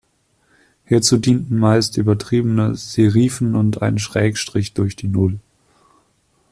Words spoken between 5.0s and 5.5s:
Null.